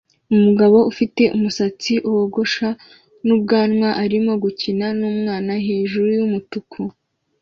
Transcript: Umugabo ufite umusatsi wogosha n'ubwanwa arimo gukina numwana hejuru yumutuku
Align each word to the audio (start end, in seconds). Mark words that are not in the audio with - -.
Umugabo 0.35 0.77
ufite 0.91 1.23
umusatsi 1.35 1.93
wogosha 2.11 2.69
n'ubwanwa 3.25 3.89
arimo 4.03 4.31
gukina 4.43 4.85
numwana 4.97 5.53
hejuru 5.65 6.07
yumutuku 6.17 6.79